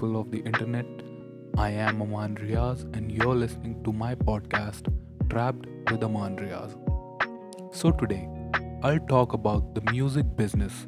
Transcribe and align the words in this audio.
People 0.00 0.18
of 0.18 0.30
the 0.30 0.38
internet. 0.38 0.86
I 1.58 1.68
am 1.72 2.00
Aman 2.00 2.36
Riaz, 2.36 2.84
and 2.96 3.12
you're 3.12 3.34
listening 3.34 3.84
to 3.84 3.92
my 3.92 4.14
podcast, 4.14 4.86
Trapped 5.28 5.66
with 5.90 6.02
Aman 6.02 6.36
Riaz. 6.38 6.70
So, 7.76 7.90
today, 7.90 8.26
I'll 8.82 9.04
talk 9.10 9.34
about 9.34 9.74
the 9.74 9.82
music 9.92 10.24
business 10.36 10.86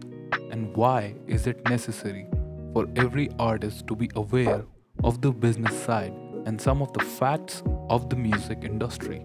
and 0.50 0.75
why 0.75 1.14
is 1.26 1.46
it 1.46 1.68
necessary 1.68 2.26
for 2.72 2.86
every 2.96 3.29
artist 3.38 3.86
to 3.88 3.94
be 3.94 4.08
aware 4.16 4.64
of 5.04 5.20
the 5.20 5.31
business 5.31 5.79
side 5.82 6.14
and 6.46 6.58
some 6.58 6.81
of 6.81 6.90
the 6.94 7.04
facts 7.04 7.62
of 7.90 8.08
the 8.08 8.17
music 8.17 8.61
industry. 8.62 9.22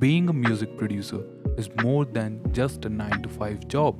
Being 0.00 0.28
a 0.30 0.32
music 0.32 0.76
producer 0.76 1.22
is 1.56 1.70
more 1.84 2.04
than 2.04 2.40
just 2.52 2.84
a 2.86 2.88
9 2.88 3.22
to 3.22 3.28
5 3.28 3.68
job. 3.68 3.96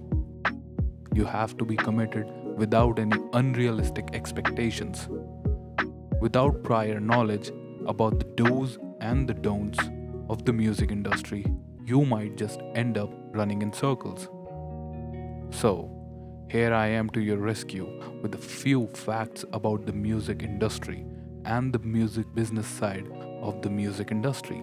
You 1.14 1.26
have 1.26 1.56
to 1.58 1.64
be 1.64 1.76
committed 1.76 2.26
without 2.58 2.98
any 2.98 3.16
unrealistic 3.32 4.08
expectations. 4.12 5.08
Without 6.20 6.64
prior 6.64 6.98
knowledge 6.98 7.52
about 7.86 8.18
the 8.18 8.26
do's 8.34 8.78
and 9.00 9.28
the 9.28 9.34
don'ts 9.34 9.78
of 10.28 10.44
the 10.44 10.52
music 10.52 10.90
industry, 10.90 11.46
you 11.86 12.04
might 12.04 12.36
just 12.36 12.60
end 12.74 12.98
up 12.98 13.10
running 13.32 13.62
in 13.62 13.72
circles. 13.72 14.28
So, 15.50 15.90
here 16.50 16.74
I 16.74 16.88
am 16.88 17.08
to 17.10 17.20
your 17.20 17.36
rescue 17.36 17.86
with 18.22 18.34
a 18.34 18.38
few 18.38 18.88
facts 18.88 19.44
about 19.52 19.86
the 19.86 19.92
music 19.92 20.42
industry 20.42 21.06
and 21.44 21.72
the 21.72 21.78
music 21.78 22.26
business 22.34 22.66
side 22.66 23.06
of 23.40 23.62
the 23.62 23.70
music 23.70 24.10
industry. 24.10 24.62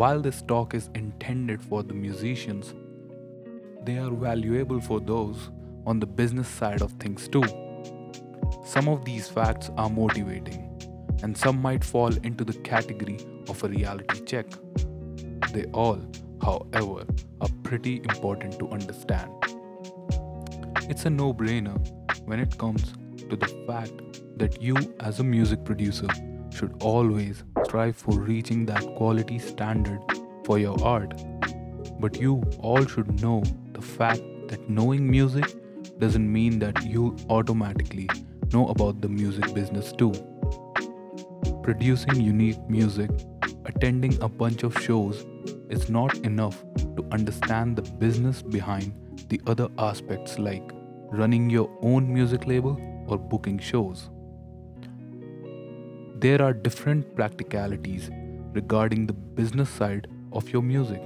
While 0.00 0.20
this 0.20 0.40
talk 0.42 0.74
is 0.74 0.88
intended 0.94 1.60
for 1.60 1.82
the 1.82 1.94
musicians, 1.94 2.74
they 3.84 3.98
are 3.98 4.10
valuable 4.10 4.80
for 4.80 5.00
those 5.00 5.50
on 5.86 6.00
the 6.00 6.06
business 6.06 6.48
side 6.48 6.82
of 6.82 6.92
things 6.92 7.28
too. 7.28 7.44
Some 8.64 8.88
of 8.88 9.04
these 9.04 9.28
facts 9.28 9.70
are 9.76 9.90
motivating, 9.90 10.68
and 11.22 11.36
some 11.36 11.60
might 11.60 11.84
fall 11.84 12.14
into 12.24 12.44
the 12.44 12.54
category 12.60 13.18
of 13.48 13.62
a 13.64 13.68
reality 13.68 14.20
check. 14.24 14.46
They 15.52 15.64
all, 15.74 16.00
however, 16.40 17.04
are 17.40 17.48
pretty 17.62 17.96
important 17.96 18.58
to 18.60 18.68
understand. 18.70 19.30
It's 20.88 21.04
a 21.06 21.10
no 21.10 21.34
brainer 21.34 21.78
when 22.26 22.40
it 22.40 22.56
comes 22.58 22.92
to 23.28 23.36
the 23.36 23.48
fact 23.66 23.92
that 24.38 24.60
you, 24.62 24.76
as 25.00 25.20
a 25.20 25.24
music 25.24 25.64
producer, 25.64 26.08
should 26.52 26.74
always 26.82 27.44
strive 27.64 27.96
for 27.96 28.18
reaching 28.18 28.66
that 28.66 28.82
quality 28.96 29.38
standard 29.38 30.00
for 30.44 30.58
your 30.58 30.82
art. 30.84 31.14
But 32.00 32.20
you 32.20 32.42
all 32.58 32.84
should 32.84 33.22
know 33.22 33.42
the 33.72 33.82
fact 33.82 34.22
that 34.48 34.68
knowing 34.68 35.10
music 35.10 35.54
doesn't 35.98 36.30
mean 36.30 36.58
that 36.58 36.84
you 36.84 37.16
automatically 37.28 38.08
know 38.52 38.68
about 38.68 39.00
the 39.00 39.08
music 39.08 39.54
business 39.54 39.92
too. 39.92 40.12
Producing 41.62 42.20
unique 42.20 42.58
music, 42.68 43.10
attending 43.64 44.20
a 44.22 44.28
bunch 44.28 44.62
of 44.62 44.78
shows 44.80 45.24
is 45.68 45.88
not 45.88 46.16
enough 46.18 46.64
to 46.96 47.06
understand 47.12 47.76
the 47.76 47.82
business 47.82 48.42
behind 48.42 48.92
the 49.28 49.40
other 49.46 49.68
aspects 49.78 50.38
like 50.38 50.72
running 51.10 51.48
your 51.50 51.70
own 51.82 52.12
music 52.12 52.46
label 52.46 52.80
or 53.06 53.18
booking 53.18 53.58
shows. 53.58 54.10
There 56.18 56.40
are 56.42 56.52
different 56.52 57.14
practicalities 57.16 58.10
regarding 58.52 59.06
the 59.06 59.12
business 59.12 59.68
side 59.68 60.08
of 60.32 60.48
your 60.50 60.62
music. 60.62 61.02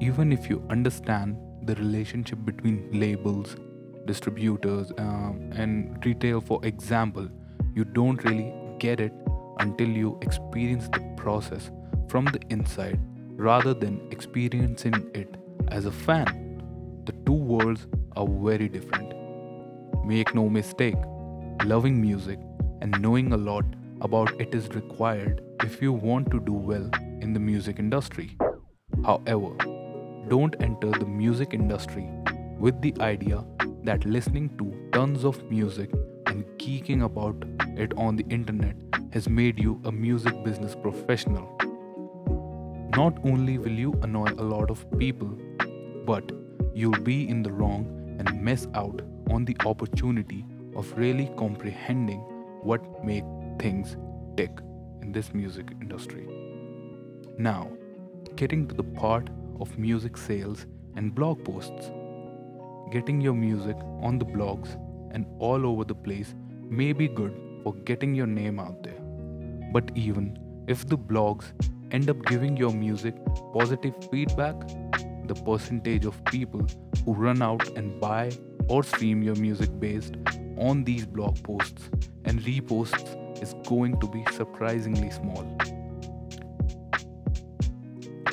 Even 0.00 0.32
if 0.32 0.50
you 0.50 0.62
understand 0.70 1.36
the 1.66 1.74
relationship 1.76 2.38
between 2.44 2.88
labels, 2.92 3.56
distributors, 4.06 4.92
um, 4.98 5.50
and 5.54 6.04
retail, 6.04 6.40
for 6.40 6.64
example, 6.64 7.28
you 7.74 7.84
don't 7.84 8.22
really 8.24 8.54
get 8.78 9.00
it 9.00 9.12
until 9.58 9.88
you 9.88 10.18
experience 10.22 10.88
the 10.92 11.00
process 11.16 11.70
from 12.08 12.24
the 12.26 12.40
inside 12.50 13.00
rather 13.36 13.74
than 13.74 14.00
experiencing 14.10 15.10
it 15.14 15.36
as 15.68 15.86
a 15.86 15.92
fan. 15.92 17.02
The 17.04 17.12
two 17.24 17.32
worlds 17.32 17.86
are 18.16 18.26
very 18.26 18.68
different. 18.68 19.12
Make 20.04 20.34
no 20.34 20.48
mistake, 20.48 20.96
loving 21.64 22.00
music 22.00 22.38
and 22.80 23.00
knowing 23.00 23.32
a 23.32 23.36
lot 23.36 23.64
about 24.00 24.40
it 24.40 24.54
is 24.54 24.68
required 24.68 25.42
if 25.64 25.82
you 25.82 25.92
want 25.92 26.30
to 26.30 26.40
do 26.40 26.52
well 26.52 26.88
in 27.20 27.32
the 27.32 27.40
music 27.40 27.78
industry. 27.78 28.36
However, 29.04 29.56
don't 30.28 30.56
enter 30.60 30.90
the 30.90 31.06
music 31.06 31.54
industry 31.54 32.08
with 32.58 32.80
the 32.82 32.92
idea 33.00 33.44
that 33.84 34.04
listening 34.04 34.48
to 34.58 34.74
tons 34.92 35.24
of 35.24 35.42
music 35.48 35.90
and 36.26 36.44
geeking 36.58 37.04
about 37.04 37.36
it 37.76 37.92
on 37.96 38.16
the 38.16 38.24
internet 38.28 38.74
has 39.12 39.28
made 39.28 39.58
you 39.58 39.80
a 39.84 39.92
music 39.92 40.42
business 40.42 40.74
professional. 40.74 41.46
Not 42.96 43.18
only 43.24 43.58
will 43.58 43.78
you 43.84 43.92
annoy 44.02 44.30
a 44.32 44.42
lot 44.42 44.68
of 44.68 44.84
people, 44.98 45.38
but 46.04 46.32
you'll 46.74 47.04
be 47.04 47.28
in 47.28 47.42
the 47.42 47.52
wrong 47.52 47.86
and 48.18 48.42
miss 48.42 48.66
out 48.74 49.02
on 49.30 49.44
the 49.44 49.56
opportunity 49.64 50.44
of 50.74 50.92
really 50.98 51.30
comprehending 51.36 52.18
what 52.62 53.04
make 53.04 53.24
things 53.60 53.96
tick 54.36 54.50
in 55.02 55.12
this 55.12 55.32
music 55.32 55.68
industry. 55.80 56.26
Now, 57.38 57.70
getting 58.34 58.66
to 58.66 58.74
the 58.74 58.82
part 58.82 59.28
of 59.60 59.78
music 59.78 60.16
sales 60.16 60.66
and 60.96 61.14
blog 61.14 61.44
posts. 61.44 61.90
Getting 62.92 63.20
your 63.20 63.34
music 63.34 63.76
on 64.00 64.18
the 64.18 64.24
blogs 64.24 64.74
and 65.12 65.26
all 65.38 65.66
over 65.66 65.84
the 65.84 65.94
place 65.94 66.34
may 66.68 66.92
be 66.92 67.08
good 67.08 67.34
for 67.62 67.74
getting 67.84 68.14
your 68.14 68.26
name 68.26 68.58
out 68.58 68.82
there. 68.82 69.00
But 69.72 69.90
even 69.94 70.38
if 70.68 70.86
the 70.86 70.98
blogs 70.98 71.52
end 71.90 72.10
up 72.10 72.24
giving 72.26 72.56
your 72.56 72.72
music 72.72 73.14
positive 73.52 73.94
feedback, 74.10 74.54
the 75.26 75.34
percentage 75.34 76.04
of 76.04 76.24
people 76.26 76.66
who 77.04 77.12
run 77.12 77.42
out 77.42 77.66
and 77.76 78.00
buy 78.00 78.32
or 78.68 78.82
stream 78.82 79.22
your 79.22 79.36
music 79.36 79.70
based 79.78 80.14
on 80.58 80.84
these 80.84 81.06
blog 81.06 81.42
posts 81.42 81.90
and 82.24 82.40
reposts 82.42 83.42
is 83.42 83.54
going 83.68 83.98
to 84.00 84.08
be 84.08 84.24
surprisingly 84.32 85.10
small. 85.10 85.46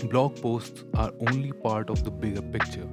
Blog 0.09 0.41
posts 0.41 0.83
are 0.95 1.13
only 1.29 1.53
part 1.53 1.89
of 1.89 2.03
the 2.03 2.11
bigger 2.11 2.41
picture. 2.41 2.87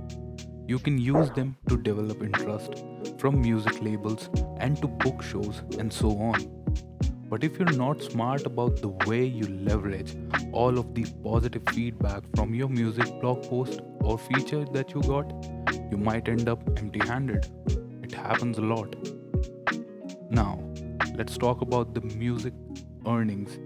You 0.68 0.78
can 0.78 0.96
use 0.96 1.28
them 1.32 1.56
to 1.68 1.76
develop 1.76 2.22
interest 2.22 2.84
from 3.18 3.42
music 3.42 3.82
labels 3.82 4.30
and 4.58 4.80
to 4.80 4.86
book 4.86 5.20
shows 5.20 5.62
and 5.78 5.92
so 5.92 6.10
on. 6.18 6.46
But 7.28 7.42
if 7.42 7.58
you're 7.58 7.72
not 7.72 8.00
smart 8.00 8.46
about 8.46 8.76
the 8.76 8.88
way 9.08 9.24
you 9.24 9.44
leverage 9.48 10.14
all 10.52 10.78
of 10.78 10.94
the 10.94 11.04
positive 11.24 11.62
feedback 11.70 12.22
from 12.36 12.54
your 12.54 12.68
music 12.68 13.06
blog 13.20 13.42
post 13.42 13.80
or 14.00 14.16
feature 14.16 14.64
that 14.72 14.94
you 14.94 15.02
got, 15.02 15.32
you 15.90 15.96
might 15.96 16.28
end 16.28 16.48
up 16.48 16.62
empty 16.78 17.00
handed. 17.00 17.46
It 18.04 18.12
happens 18.12 18.58
a 18.58 18.62
lot. 18.62 18.94
Now, 20.30 20.62
let's 21.16 21.36
talk 21.36 21.60
about 21.60 21.92
the 21.92 22.02
music 22.02 22.54
earnings 23.04 23.58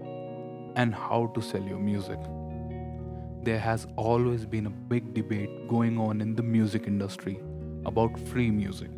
and 0.75 0.95
how 0.95 1.31
to 1.35 1.41
sell 1.41 1.61
your 1.61 1.79
music 1.79 2.19
there 3.45 3.59
has 3.59 3.85
always 3.95 4.43
been 4.43 4.65
a 4.65 4.71
big 4.91 5.13
debate 5.13 5.67
going 5.67 5.99
on 5.99 6.19
in 6.19 6.35
the 6.35 6.41
music 6.41 6.87
industry 6.87 7.39
about 7.85 8.19
free 8.27 8.49
music. 8.49 8.89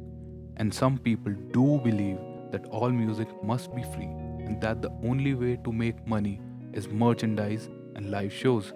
And 0.56 0.74
some 0.74 0.98
people 0.98 1.34
do 1.52 1.82
believe 1.84 2.18
that 2.52 2.66
all 2.68 2.90
music 2.90 3.28
must 3.44 3.76
be 3.76 3.84
free 3.84 4.10
and 4.46 4.62
that 4.62 4.82
the 4.82 4.90
only 5.04 5.34
way 5.34 5.58
to 5.66 5.74
make 5.74 6.08
money 6.08 6.40
is 6.72 6.88
merchandise 6.88 7.70
and 7.96 8.10
live 8.10 8.32
shows. 8.32 8.72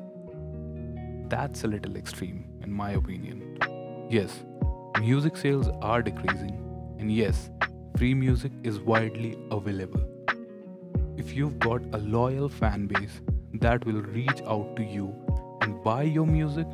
That's 1.29 1.63
a 1.63 1.67
little 1.67 1.95
extreme, 1.95 2.43
in 2.61 2.69
my 2.69 2.91
opinion. 2.91 3.57
Yes, 4.09 4.43
music 4.99 5.37
sales 5.37 5.69
are 5.81 6.01
decreasing, 6.01 6.57
and 6.99 7.09
yes, 7.09 7.49
free 7.95 8.13
music 8.13 8.51
is 8.63 8.79
widely 8.79 9.37
available. 9.49 10.01
If 11.15 11.33
you've 11.33 11.59
got 11.59 11.81
a 11.93 11.99
loyal 11.99 12.49
fan 12.49 12.87
base 12.87 13.21
that 13.53 13.85
will 13.85 14.01
reach 14.01 14.41
out 14.45 14.75
to 14.75 14.83
you 14.83 15.15
and 15.61 15.83
buy 15.83 16.03
your 16.03 16.25
music, 16.25 16.67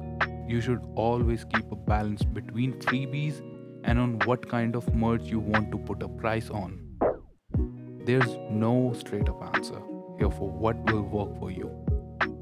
you 0.47 0.61
should 0.61 0.81
always 0.95 1.45
keep 1.45 1.71
a 1.71 1.75
balance 1.75 2.23
between 2.23 2.73
freebies 2.79 3.41
and 3.83 3.99
on 3.99 4.19
what 4.25 4.47
kind 4.47 4.75
of 4.75 4.93
merch 4.95 5.23
you 5.23 5.39
want 5.39 5.71
to 5.71 5.77
put 5.77 6.01
a 6.03 6.07
price 6.07 6.49
on. 6.49 6.79
There's 8.05 8.37
no 8.49 8.93
straight 8.97 9.27
up 9.27 9.55
answer 9.55 9.81
here 10.17 10.31
for 10.31 10.49
what 10.49 10.77
will 10.91 11.03
work 11.03 11.37
for 11.39 11.51
you. 11.51 11.69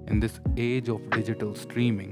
In 0.07 0.19
this 0.19 0.39
age 0.57 0.89
of 0.89 1.09
digital 1.09 1.55
streaming, 1.55 2.11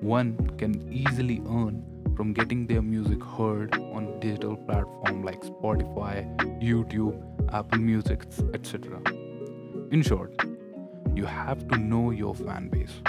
one 0.00 0.36
can 0.58 0.92
easily 0.92 1.40
earn 1.48 1.82
from 2.16 2.32
getting 2.32 2.66
their 2.66 2.82
music 2.82 3.22
heard 3.24 3.74
on 3.74 4.20
digital 4.20 4.56
platforms 4.56 5.24
like 5.24 5.40
Spotify, 5.40 6.16
YouTube, 6.60 7.16
Apple 7.52 7.78
Music, 7.78 8.26
etc. 8.52 9.00
In 9.90 10.02
short, 10.02 10.34
you 11.14 11.24
have 11.24 11.66
to 11.68 11.78
know 11.78 12.10
your 12.10 12.34
fan 12.34 12.68
base. 12.68 13.00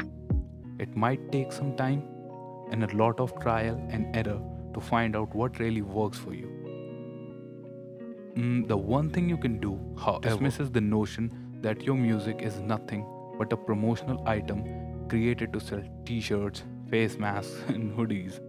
It 0.79 0.95
might 0.95 1.31
take 1.31 1.51
some 1.51 1.75
time 1.75 2.03
and 2.71 2.83
a 2.83 2.97
lot 2.97 3.19
of 3.19 3.39
trial 3.39 3.79
and 3.89 4.15
error 4.15 4.41
to 4.73 4.81
find 4.81 5.15
out 5.15 5.33
what 5.35 5.59
really 5.59 5.81
works 5.81 6.17
for 6.17 6.33
you. 6.33 6.49
Mm, 8.35 8.67
the 8.67 8.75
one 8.75 9.09
thing 9.09 9.29
you 9.29 9.37
can 9.37 9.59
do, 9.59 9.79
however, 9.97 10.29
dismisses 10.29 10.71
the 10.71 10.81
notion 10.81 11.31
that 11.61 11.83
your 11.83 11.95
music 11.95 12.41
is 12.41 12.59
nothing 12.59 13.05
but 13.37 13.53
a 13.53 13.57
promotional 13.57 14.27
item 14.27 14.63
created 15.07 15.53
to 15.53 15.59
sell 15.59 15.83
t 16.05 16.19
shirts, 16.19 16.63
face 16.89 17.17
masks, 17.17 17.61
and 17.67 17.95
hoodies. 17.95 18.39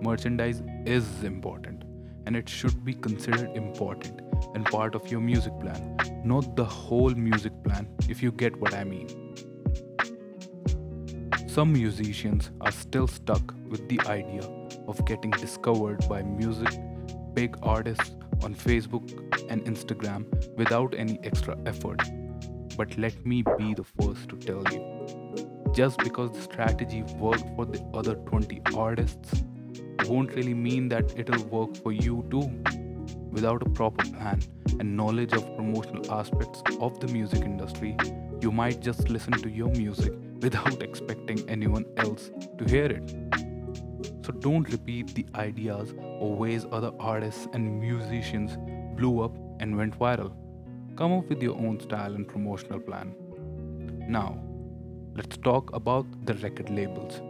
Merchandise 0.00 0.62
is 0.86 1.24
important 1.24 1.82
and 2.26 2.36
it 2.36 2.48
should 2.48 2.84
be 2.84 2.94
considered 2.94 3.50
important 3.56 4.20
and 4.54 4.64
part 4.66 4.94
of 4.94 5.10
your 5.10 5.20
music 5.20 5.52
plan, 5.60 5.96
not 6.24 6.54
the 6.54 6.64
whole 6.64 7.10
music 7.10 7.52
plan, 7.64 7.88
if 8.08 8.22
you 8.22 8.30
get 8.30 8.56
what 8.60 8.74
I 8.74 8.84
mean. 8.84 9.08
Some 11.52 11.74
musicians 11.74 12.50
are 12.62 12.72
still 12.72 13.06
stuck 13.06 13.52
with 13.68 13.86
the 13.86 14.00
idea 14.06 14.40
of 14.88 15.04
getting 15.04 15.32
discovered 15.32 16.08
by 16.08 16.22
music 16.22 16.70
big 17.34 17.58
artists 17.62 18.12
on 18.42 18.54
Facebook 18.54 19.06
and 19.50 19.62
Instagram 19.66 20.24
without 20.56 20.94
any 20.96 21.20
extra 21.22 21.58
effort. 21.66 22.00
But 22.74 22.96
let 22.96 23.26
me 23.26 23.44
be 23.58 23.74
the 23.74 23.84
first 23.84 24.30
to 24.30 24.36
tell 24.38 24.64
you 24.72 25.72
just 25.74 25.98
because 25.98 26.32
the 26.32 26.40
strategy 26.40 27.02
worked 27.18 27.44
for 27.54 27.66
the 27.66 27.84
other 27.92 28.14
20 28.14 28.62
artists 28.74 29.44
won't 30.06 30.32
really 30.32 30.54
mean 30.54 30.88
that 30.88 31.12
it'll 31.18 31.44
work 31.48 31.76
for 31.82 31.92
you 31.92 32.26
too. 32.30 32.50
Without 33.30 33.60
a 33.60 33.68
proper 33.68 34.06
plan 34.06 34.40
and 34.80 34.96
knowledge 34.96 35.34
of 35.34 35.44
promotional 35.54 36.10
aspects 36.10 36.62
of 36.80 36.98
the 37.00 37.08
music 37.08 37.42
industry, 37.42 37.94
you 38.40 38.50
might 38.50 38.80
just 38.80 39.10
listen 39.10 39.34
to 39.34 39.50
your 39.50 39.68
music 39.72 40.14
without 40.42 40.82
expecting 40.82 41.48
anyone 41.48 41.86
else 41.96 42.30
to 42.58 42.64
hear 42.64 42.86
it. 42.86 43.14
So 44.24 44.32
don't 44.32 44.68
repeat 44.70 45.14
the 45.14 45.26
ideas 45.34 45.94
or 46.20 46.34
ways 46.34 46.66
other 46.70 46.92
artists 47.00 47.48
and 47.52 47.80
musicians 47.80 48.56
blew 48.96 49.22
up 49.22 49.36
and 49.60 49.76
went 49.76 49.98
viral. 49.98 50.32
Come 50.96 51.12
up 51.12 51.28
with 51.28 51.42
your 51.42 51.56
own 51.56 51.80
style 51.80 52.14
and 52.14 52.28
promotional 52.28 52.80
plan. 52.80 53.14
Now, 54.08 54.38
let's 55.14 55.36
talk 55.36 55.74
about 55.74 56.06
the 56.26 56.34
record 56.34 56.70
labels. 56.70 57.20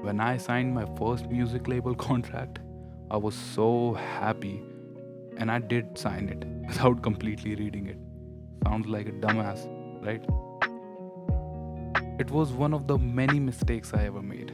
When 0.00 0.20
I 0.20 0.36
signed 0.36 0.74
my 0.74 0.86
first 0.96 1.28
music 1.28 1.68
label 1.68 1.94
contract, 2.08 2.60
I 3.10 3.16
was 3.16 3.34
so 3.34 3.94
happy 3.94 4.62
and 5.36 5.50
I 5.50 5.58
did 5.58 5.96
sign 5.98 6.28
it 6.28 6.44
without 6.68 7.02
completely 7.02 7.54
reading 7.54 7.86
it. 7.86 7.98
Sounds 8.64 8.86
like 8.86 9.08
a 9.08 9.12
dumbass, 9.12 9.66
right? 10.04 10.24
It 12.18 12.32
was 12.32 12.50
one 12.50 12.74
of 12.74 12.88
the 12.88 12.98
many 12.98 13.38
mistakes 13.38 13.94
I 13.94 14.04
ever 14.06 14.20
made. 14.20 14.52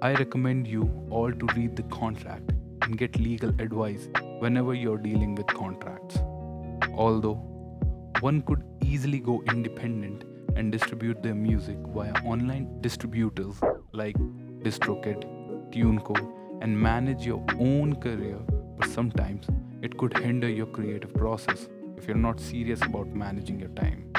I 0.00 0.14
recommend 0.14 0.68
you 0.68 0.88
all 1.10 1.32
to 1.32 1.46
read 1.56 1.74
the 1.74 1.82
contract 1.94 2.52
and 2.82 2.96
get 2.96 3.18
legal 3.18 3.50
advice 3.60 4.08
whenever 4.38 4.72
you're 4.72 4.98
dealing 4.98 5.34
with 5.34 5.48
contracts. 5.48 6.16
Although, 6.94 7.42
one 8.20 8.42
could 8.42 8.62
easily 8.84 9.18
go 9.18 9.42
independent 9.48 10.22
and 10.54 10.70
distribute 10.70 11.24
their 11.24 11.34
music 11.34 11.76
via 11.88 12.12
online 12.24 12.80
distributors 12.82 13.56
like 13.90 14.16
DistroKid, 14.62 15.24
TuneCore, 15.72 16.62
and 16.62 16.80
manage 16.80 17.26
your 17.26 17.44
own 17.58 17.96
career, 17.96 18.38
but 18.78 18.88
sometimes 18.88 19.48
it 19.82 19.98
could 19.98 20.16
hinder 20.16 20.48
your 20.48 20.66
creative 20.66 21.12
process 21.14 21.68
if 21.96 22.06
you're 22.06 22.16
not 22.16 22.38
serious 22.38 22.80
about 22.82 23.08
managing 23.08 23.58
your 23.58 23.70
time. 23.70 24.12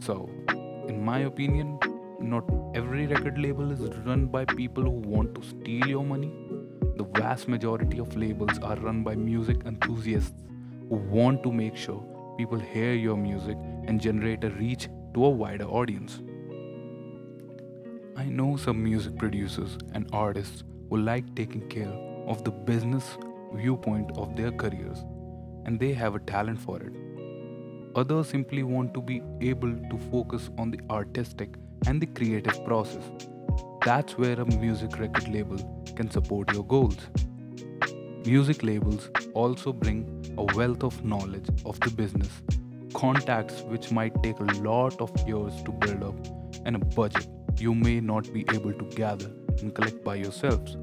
So, 0.00 0.28
in 0.88 1.04
my 1.04 1.18
opinion, 1.20 1.78
not 2.18 2.44
every 2.74 3.06
record 3.06 3.38
label 3.38 3.70
is 3.70 3.80
run 4.06 4.26
by 4.26 4.44
people 4.44 4.82
who 4.82 4.90
want 4.90 5.34
to 5.34 5.42
steal 5.42 5.86
your 5.86 6.04
money. 6.04 6.32
The 6.96 7.04
vast 7.04 7.46
majority 7.46 7.98
of 8.00 8.16
labels 8.16 8.58
are 8.60 8.76
run 8.76 9.02
by 9.02 9.14
music 9.14 9.58
enthusiasts 9.66 10.44
who 10.88 10.96
want 10.96 11.42
to 11.42 11.52
make 11.52 11.76
sure 11.76 12.02
people 12.38 12.58
hear 12.58 12.94
your 12.94 13.16
music 13.16 13.56
and 13.86 14.00
generate 14.00 14.44
a 14.44 14.50
reach 14.50 14.88
to 15.14 15.24
a 15.26 15.28
wider 15.28 15.66
audience. 15.66 16.20
I 18.16 18.24
know 18.24 18.56
some 18.56 18.82
music 18.82 19.16
producers 19.16 19.76
and 19.92 20.08
artists 20.12 20.64
who 20.88 20.96
like 20.96 21.34
taking 21.36 21.68
care 21.68 21.92
of 22.26 22.44
the 22.44 22.50
business 22.50 23.18
viewpoint 23.52 24.10
of 24.16 24.34
their 24.36 24.52
careers 24.52 25.04
and 25.66 25.78
they 25.78 25.92
have 25.92 26.14
a 26.14 26.20
talent 26.20 26.58
for 26.58 26.80
it. 26.82 27.07
Others 27.98 28.28
simply 28.28 28.62
want 28.62 28.94
to 28.94 29.00
be 29.00 29.20
able 29.40 29.72
to 29.90 29.98
focus 30.12 30.50
on 30.56 30.70
the 30.70 30.78
artistic 30.88 31.56
and 31.88 32.00
the 32.00 32.06
creative 32.06 32.64
process. 32.64 33.02
That's 33.84 34.16
where 34.16 34.40
a 34.40 34.44
music 34.44 35.00
record 35.00 35.26
label 35.26 35.58
can 35.96 36.08
support 36.08 36.52
your 36.52 36.62
goals. 36.62 36.98
Music 38.24 38.62
labels 38.62 39.10
also 39.34 39.72
bring 39.72 39.98
a 40.38 40.44
wealth 40.54 40.84
of 40.84 41.04
knowledge 41.04 41.48
of 41.66 41.80
the 41.80 41.90
business, 41.90 42.30
contacts 42.94 43.62
which 43.62 43.90
might 43.90 44.22
take 44.22 44.38
a 44.38 44.50
lot 44.68 45.00
of 45.00 45.10
years 45.26 45.60
to 45.64 45.72
build 45.72 46.04
up, 46.04 46.14
and 46.66 46.76
a 46.76 46.84
budget 47.00 47.26
you 47.56 47.74
may 47.74 47.98
not 47.98 48.32
be 48.32 48.46
able 48.54 48.74
to 48.74 48.84
gather 48.94 49.32
and 49.58 49.74
collect 49.74 50.04
by 50.04 50.14
yourselves. 50.14 50.76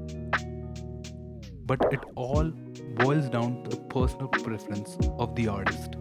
But 1.64 1.80
it 1.92 2.00
all 2.14 2.52
boils 2.96 3.30
down 3.30 3.64
to 3.64 3.70
the 3.70 3.82
personal 3.84 4.28
preference 4.28 4.98
of 5.18 5.34
the 5.34 5.48
artist. 5.48 5.96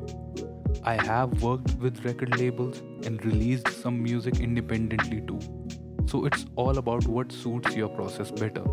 I 0.87 1.03
have 1.03 1.41
worked 1.41 1.71
with 1.79 2.05
record 2.05 2.37
labels 2.39 2.83
and 3.07 3.25
released 3.25 3.69
some 3.81 4.03
music 4.03 4.39
independently 4.39 5.19
too. 5.21 5.39
So 6.05 6.25
it's 6.25 6.45
all 6.55 6.77
about 6.77 7.07
what 7.07 7.31
suits 7.31 7.75
your 7.75 7.89
process 7.89 8.29
better. 8.29 8.63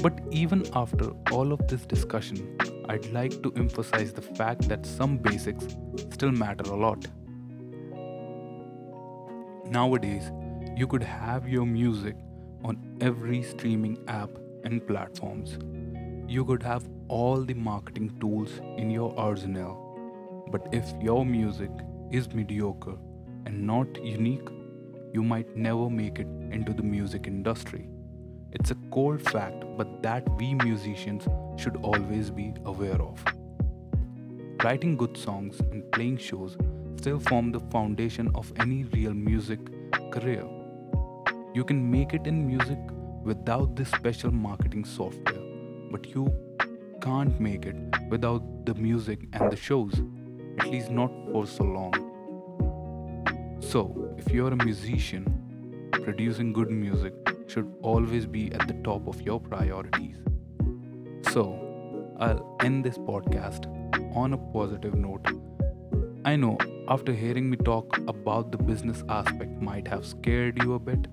But 0.00 0.20
even 0.30 0.64
after 0.72 1.10
all 1.32 1.52
of 1.52 1.66
this 1.66 1.84
discussion, 1.84 2.56
I'd 2.88 3.06
like 3.06 3.42
to 3.42 3.52
emphasize 3.56 4.12
the 4.12 4.22
fact 4.22 4.68
that 4.68 4.86
some 4.86 5.18
basics 5.18 5.66
still 6.10 6.30
matter 6.30 6.70
a 6.70 6.76
lot. 6.76 7.04
Nowadays, 9.68 10.30
you 10.76 10.86
could 10.86 11.02
have 11.02 11.48
your 11.48 11.66
music 11.66 12.14
on 12.62 12.78
every 13.00 13.42
streaming 13.42 13.98
app 14.06 14.30
and 14.62 14.86
platforms. 14.86 15.58
You 16.30 16.44
could 16.44 16.62
have 16.62 16.88
all 17.08 17.42
the 17.42 17.54
marketing 17.54 18.16
tools 18.20 18.60
in 18.76 18.90
your 18.90 19.12
arsenal. 19.18 19.85
But 20.48 20.68
if 20.72 20.84
your 21.00 21.26
music 21.26 21.70
is 22.10 22.32
mediocre 22.32 22.96
and 23.46 23.66
not 23.66 24.02
unique, 24.04 24.48
you 25.12 25.22
might 25.22 25.56
never 25.56 25.90
make 25.90 26.18
it 26.18 26.28
into 26.50 26.72
the 26.72 26.82
music 26.82 27.26
industry. 27.26 27.88
It's 28.52 28.70
a 28.70 28.76
cold 28.92 29.20
fact, 29.20 29.64
but 29.76 30.02
that 30.02 30.28
we 30.38 30.54
musicians 30.54 31.26
should 31.56 31.76
always 31.82 32.30
be 32.30 32.54
aware 32.64 33.00
of. 33.00 33.22
Writing 34.62 34.96
good 34.96 35.16
songs 35.16 35.60
and 35.60 35.90
playing 35.92 36.18
shows 36.18 36.56
still 36.96 37.18
form 37.18 37.52
the 37.52 37.60
foundation 37.70 38.30
of 38.34 38.52
any 38.58 38.84
real 38.84 39.12
music 39.12 39.60
career. 40.10 40.44
You 41.54 41.64
can 41.64 41.90
make 41.90 42.14
it 42.14 42.26
in 42.26 42.46
music 42.46 42.78
without 43.22 43.76
this 43.76 43.90
special 43.90 44.30
marketing 44.30 44.84
software, 44.84 45.42
but 45.90 46.06
you 46.06 46.32
can't 47.02 47.38
make 47.40 47.66
it 47.66 47.76
without 48.10 48.42
the 48.64 48.74
music 48.74 49.20
and 49.32 49.50
the 49.50 49.56
shows, 49.56 49.94
at 50.58 50.66
least 50.70 50.90
not 50.90 51.10
for 51.32 51.46
so 51.46 51.64
long. 51.64 51.92
So, 53.60 54.14
if 54.18 54.30
you're 54.32 54.52
a 54.52 54.64
musician, 54.64 55.88
producing 55.92 56.52
good 56.52 56.70
music 56.70 57.14
should 57.46 57.72
always 57.82 58.26
be 58.26 58.52
at 58.52 58.66
the 58.68 58.74
top 58.84 59.08
of 59.08 59.20
your 59.22 59.40
priorities. 59.40 60.16
So, 61.32 62.14
I'll 62.18 62.56
end 62.60 62.84
this 62.84 62.98
podcast 62.98 63.66
on 64.14 64.32
a 64.32 64.38
positive 64.38 64.94
note 64.94 65.26
I 66.26 66.34
know 66.34 66.58
after 66.88 67.12
hearing 67.12 67.48
me 67.48 67.56
talk 67.56 67.98
about 68.08 68.50
the 68.50 68.58
business 68.58 69.04
aspect 69.08 69.62
might 69.62 69.86
have 69.86 70.04
scared 70.04 70.60
you 70.60 70.74
a 70.74 70.78
bit, 70.80 71.06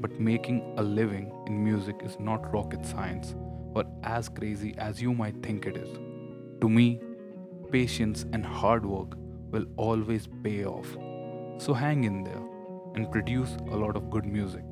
but 0.00 0.18
making 0.18 0.62
a 0.78 0.82
living 0.82 1.30
in 1.46 1.62
music 1.62 1.96
is 2.02 2.18
not 2.18 2.50
rocket 2.50 2.86
science 2.86 3.34
or 3.74 3.84
as 4.04 4.30
crazy 4.30 4.74
as 4.78 5.02
you 5.02 5.12
might 5.12 5.42
think 5.42 5.66
it 5.66 5.76
is. 5.76 5.98
To 6.62 6.70
me, 6.70 6.98
patience 7.70 8.24
and 8.32 8.44
hard 8.44 8.84
work 8.84 9.16
will 9.50 9.66
always 9.76 10.28
pay 10.42 10.64
off. 10.64 10.86
So 11.58 11.74
hang 11.74 12.04
in 12.04 12.24
there 12.24 12.42
and 12.94 13.10
produce 13.10 13.56
a 13.70 13.76
lot 13.76 13.96
of 13.96 14.10
good 14.10 14.24
music. 14.24 14.62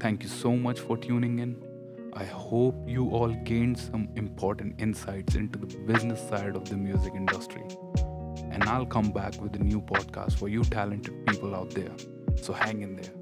Thank 0.00 0.22
you 0.22 0.28
so 0.28 0.56
much 0.56 0.80
for 0.80 0.96
tuning 0.96 1.38
in. 1.38 1.62
I 2.12 2.24
hope 2.24 2.76
you 2.86 3.10
all 3.10 3.34
gained 3.44 3.78
some 3.78 4.08
important 4.16 4.80
insights 4.80 5.34
into 5.34 5.58
the 5.58 5.66
business 5.66 6.20
side 6.28 6.56
of 6.56 6.68
the 6.68 6.76
music 6.76 7.14
industry 7.14 7.64
and 8.54 8.62
I'll 8.64 8.86
come 8.86 9.10
back 9.10 9.40
with 9.40 9.54
a 9.56 9.58
new 9.58 9.80
podcast 9.80 10.38
for 10.38 10.48
you 10.48 10.62
talented 10.64 11.26
people 11.26 11.54
out 11.54 11.70
there. 11.70 11.92
So 12.40 12.52
hang 12.52 12.82
in 12.82 12.96
there. 12.96 13.12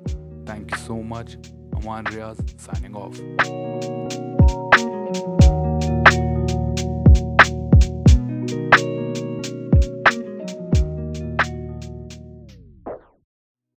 Thank 0.45 0.71
you 0.71 0.77
so 0.77 1.03
much. 1.03 1.37
Aman 1.75 2.05
Riaz 2.05 2.39
signing 2.61 2.95
off. 2.95 4.72